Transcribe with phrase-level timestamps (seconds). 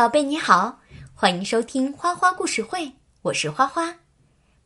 [0.00, 0.80] 宝贝你好，
[1.12, 2.90] 欢迎收听花花故事会，
[3.20, 3.96] 我是花花。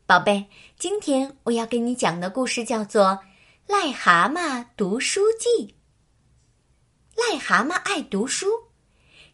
[0.05, 0.45] 宝贝，
[0.79, 3.19] 今天我要给你讲的故事叫做
[3.67, 5.75] 《癞蛤蟆读书记》。
[7.21, 8.47] 癞蛤蟆爱读书，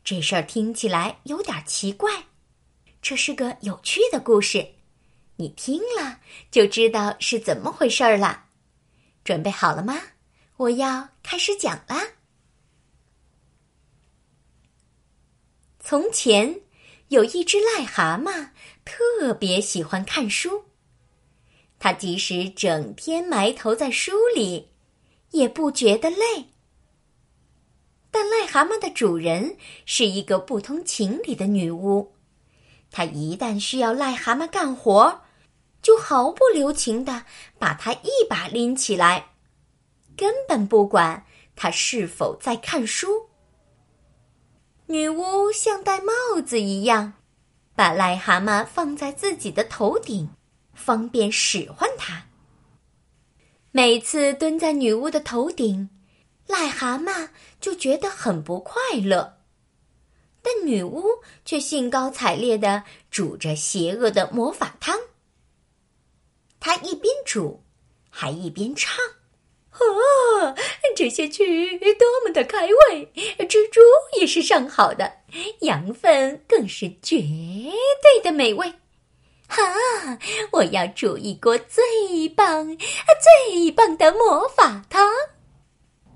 [0.04, 2.12] 这事儿听起来有点奇怪。
[3.00, 4.70] 这是个有趣的故事，
[5.36, 6.18] 你听了
[6.50, 8.46] 就知道是怎么回事儿了。
[9.24, 10.02] 准备好了吗？
[10.58, 12.02] 我要开始讲啦。
[15.92, 16.62] 从前
[17.10, 18.52] 有一只癞蛤蟆，
[18.86, 20.64] 特别喜欢看书。
[21.80, 24.70] 它即使整天埋头在书里，
[25.32, 26.46] 也不觉得累。
[28.10, 32.14] 但癞蛤蟆的主人是一个不通情理的女巫，
[32.90, 35.24] 她一旦需要癞蛤蟆干活，
[35.82, 37.26] 就毫不留情的
[37.60, 39.32] 把它一把拎起来，
[40.16, 41.26] 根本不管
[41.58, 43.31] 它是否在看书。
[44.92, 47.14] 女巫像戴帽子一样，
[47.74, 50.30] 把癞蛤蟆放在自己的头顶，
[50.74, 52.26] 方便使唤它。
[53.72, 55.90] 每次蹲在女巫的头顶，
[56.46, 57.30] 癞蛤蟆
[57.62, 59.38] 就觉得很不快乐，
[60.42, 61.06] 但女巫
[61.46, 65.00] 却兴高采烈地煮着邪恶的魔法汤。
[66.60, 67.64] 她一边煮，
[68.10, 68.94] 还一边唱。
[69.80, 70.56] 哦，
[70.96, 73.12] 这些蛆多么的开胃！
[73.48, 73.80] 蜘蛛
[74.20, 75.12] 也是上好的，
[75.62, 78.74] 羊粪更是绝对的美味。
[79.48, 79.64] 哈，
[80.52, 85.10] 我要煮一锅最棒、最棒的魔法汤。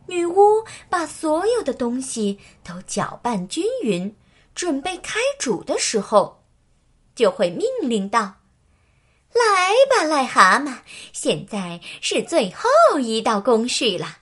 [0.07, 4.15] 女巫把所有的东西都搅拌均匀，
[4.53, 6.43] 准备开煮的时候，
[7.15, 8.35] 就会命令道。
[9.35, 10.77] 来吧，癞蛤蟆！
[11.11, 14.19] 现在是最后一道工序了，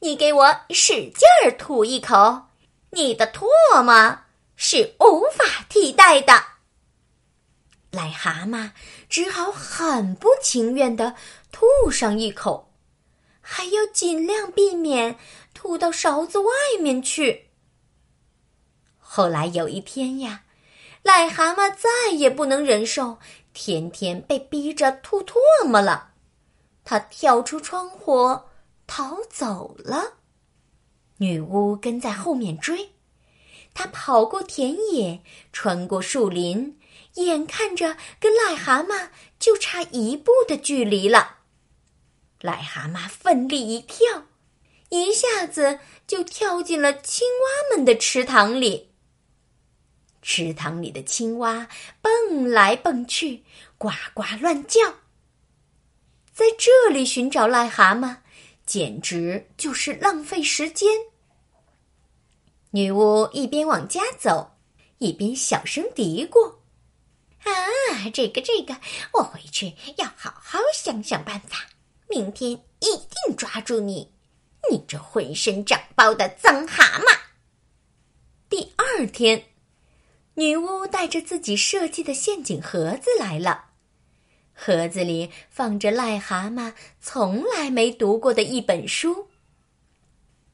[0.00, 2.48] 你给我使劲儿吐一口，
[2.90, 4.18] 你的唾沫
[4.56, 6.44] 是无法替代的。
[7.92, 8.72] 癞蛤蟆
[9.08, 11.14] 只好很不情愿地
[11.50, 12.70] 吐上一口，
[13.40, 15.18] 还要尽量避免
[15.54, 17.48] 吐到勺子外面去。
[18.98, 20.42] 后来有一天呀，
[21.02, 23.18] 癞蛤蟆再也不能忍受。
[23.52, 25.34] 天天被逼着吐唾
[25.64, 26.12] 沫了，
[26.84, 28.40] 他跳出窗户
[28.86, 30.14] 逃走了。
[31.18, 32.92] 女巫跟在后面追，
[33.74, 35.22] 他跑过田野，
[35.52, 36.78] 穿过树林，
[37.14, 41.38] 眼看着跟癞蛤蟆就差一步的距离了。
[42.40, 44.24] 癞蛤蟆奋力一跳，
[44.88, 48.89] 一下子就跳进了青蛙们的池塘里。
[50.22, 51.66] 池塘里的青蛙
[52.02, 53.42] 蹦来蹦去，
[53.78, 54.80] 呱呱乱叫。
[56.32, 58.16] 在这里寻找癞蛤蟆，
[58.66, 60.88] 简直就是浪费时间。
[62.70, 64.58] 女巫一边往家走，
[64.98, 66.56] 一边小声嘀咕
[67.44, 68.76] ：“啊，这个这个，
[69.12, 71.66] 我回去要好好想想办法，
[72.08, 72.86] 明天一
[73.26, 74.12] 定抓住你，
[74.70, 77.18] 你这浑身长包的脏蛤蟆。”
[78.48, 79.49] 第二天。
[80.40, 83.66] 女巫带着自己设计的陷阱盒子来了，
[84.54, 89.28] 盒子里放着癞蛤蟆从来没读过的一本书。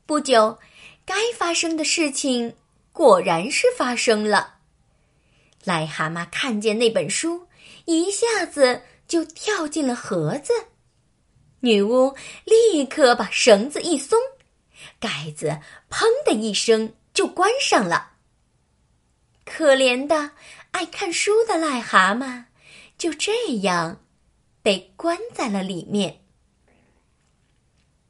[0.04, 0.58] 不久，
[1.04, 2.56] 该发生的事情
[2.90, 4.56] 果然是发生了。
[5.64, 7.46] 癞蛤蟆看见那本书，
[7.84, 10.52] 一下子就跳进了盒子。
[11.60, 12.12] 女巫
[12.44, 14.18] 立刻把绳子一松，
[14.98, 18.14] 盖子“砰”的一声就关上了。
[19.46, 20.32] 可怜的
[20.72, 22.44] 爱看书的癞蛤蟆，
[22.98, 24.04] 就这样
[24.60, 26.24] 被关在了里面。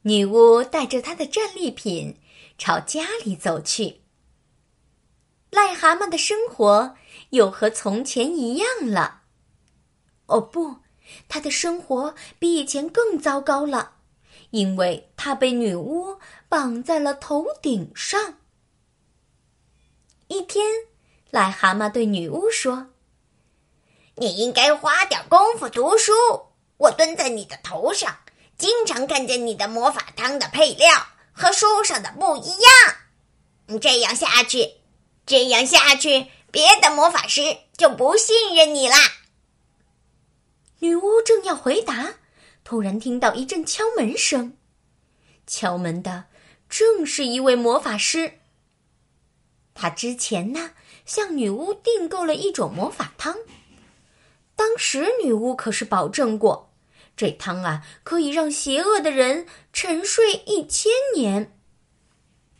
[0.01, 2.19] 女巫带着她的战利品
[2.57, 4.01] 朝家里走去。
[5.51, 6.97] 癞蛤蟆的生活
[7.29, 9.21] 又和从前一样了。
[10.25, 10.77] 哦不，
[11.29, 13.97] 他的生活比以前更糟糕了，
[14.49, 16.19] 因为他被女巫
[16.49, 18.39] 绑在了头顶上。
[20.27, 20.65] 一天。
[21.31, 22.87] 癞蛤蟆对女巫说
[24.15, 26.13] ：“你应该花点功夫读书。
[26.77, 28.19] 我蹲在你的头上，
[28.57, 32.95] 经常看见你的魔法汤的配料和书上的不一样。
[33.65, 34.75] 你这样下去，
[35.25, 38.97] 这样下去，别的魔法师就不信任你啦。”
[40.79, 42.13] 女巫正要回答，
[42.63, 44.55] 突然听到一阵敲门声。
[45.45, 46.25] 敲门的
[46.69, 48.39] 正是一位魔法师。
[49.73, 50.71] 他之前呢？
[51.07, 53.35] 向女巫订购了一种魔法汤。
[54.55, 56.71] 当时女巫可是保证过，
[57.15, 61.57] 这汤啊可以让邪恶的人沉睡一千年。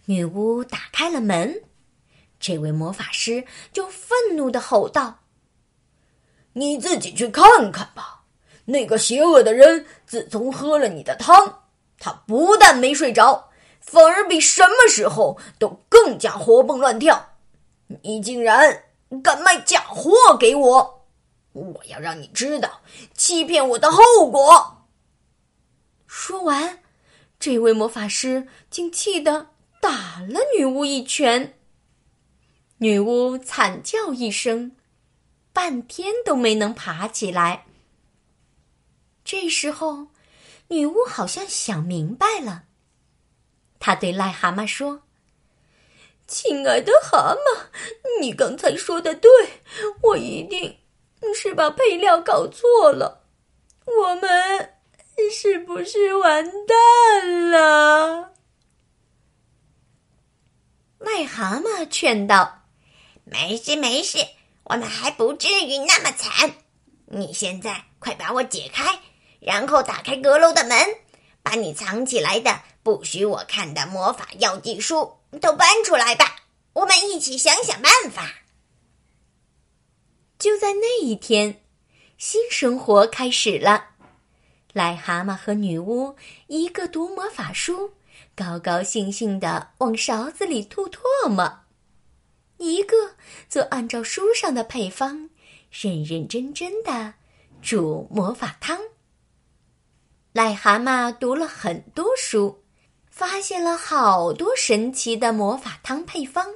[0.05, 1.63] 女巫打开了门，
[2.39, 5.19] 这位魔法师就愤怒的吼道
[6.53, 8.23] ：“你自己去看看吧！
[8.65, 11.63] 那个邪恶的人自从喝了你的汤，
[11.99, 13.49] 他不但没睡着，
[13.81, 17.36] 反而比什么时候都更加活蹦乱跳。
[18.03, 18.83] 你竟然
[19.23, 21.07] 敢卖假货给我！
[21.53, 22.81] 我要让你知道
[23.13, 24.85] 欺骗我的后果！”
[26.05, 26.79] 说完，
[27.39, 29.51] 这位魔法师竟气得
[29.81, 31.57] 打了女巫一拳。
[32.79, 34.75] 女巫惨叫一声，
[35.51, 37.65] 半天都没能爬起来。
[39.23, 40.07] 这时候，
[40.67, 42.65] 女巫好像想明白了，
[43.79, 45.01] 她对癞蛤蟆说
[46.27, 49.31] ：“亲爱的蛤蟆，你刚才说的对，
[50.01, 50.77] 我一定
[51.33, 53.23] 是把配料搞错了。
[53.85, 54.73] 我们
[55.31, 58.33] 是不是完蛋了？”
[60.99, 62.65] 癞蛤蟆劝道。
[63.23, 64.19] 没事没事，
[64.63, 66.53] 我们还不至于那么惨。
[67.05, 68.99] 你现在快把我解开，
[69.39, 70.77] 然后打开阁楼的门，
[71.41, 76.35] 把你藏起来的不许我看的魔法药剂书都搬出来吧。
[76.73, 78.35] 我们一起想想办法。
[80.37, 81.63] 就在那一天，
[82.17, 83.89] 新生活开始了。
[84.73, 86.15] 癞蛤蟆和女巫
[86.45, 87.93] 一个读魔法书，
[88.35, 91.61] 高高兴兴的往勺子里吐唾沫。
[92.57, 93.15] 一个
[93.49, 95.31] 则按照书上的配方，
[95.71, 97.15] 认认真真的
[97.61, 98.79] 煮魔法汤。
[100.33, 102.63] 癞蛤蟆读了很多书，
[103.17, 106.53] 发现了好多神奇的魔法汤配方。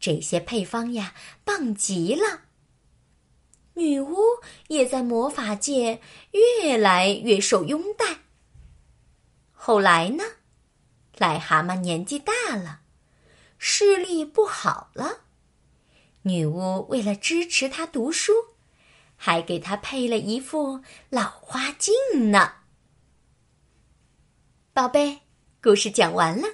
[0.00, 1.14] 这些配方呀，
[1.44, 2.40] 棒极了。
[3.74, 4.16] 女巫
[4.66, 6.00] 也在魔法界
[6.32, 8.22] 越来越受拥戴。
[9.52, 10.24] 后来呢，
[11.18, 12.80] 癞蛤蟆年纪大了。
[13.56, 15.20] 视力不好了，
[16.22, 18.32] 女巫为了支持他读书，
[19.14, 20.80] 还给他配了一副
[21.10, 21.94] 老花镜
[22.32, 22.54] 呢。
[24.72, 25.20] 宝贝，
[25.64, 26.46] 故事讲完了。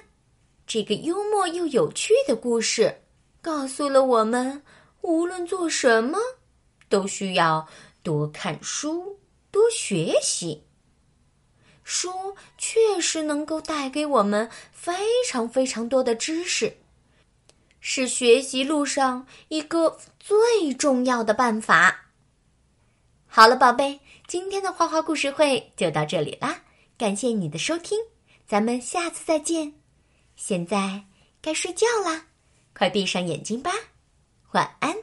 [0.65, 3.01] 这个幽默又有趣的故事，
[3.41, 4.63] 告诉了我们，
[5.01, 6.17] 无论做什么，
[6.87, 7.67] 都需要
[8.03, 9.19] 多看书，
[9.51, 10.63] 多学习。
[11.83, 14.93] 书确实能够带给我们非
[15.27, 16.77] 常非常多的知识。
[17.81, 22.05] 是学习路上一个最重要的办法。
[23.27, 26.61] 好了，宝贝，今天的花花故事会就到这里啦，
[26.97, 27.99] 感谢你的收听，
[28.51, 29.75] 咱们下次再见。
[30.35, 31.05] 现在
[31.41, 32.25] 该睡觉啦，
[32.73, 33.71] 快闭上眼睛吧，
[34.51, 34.93] 晚安。